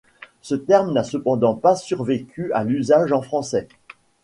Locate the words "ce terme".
0.41-0.93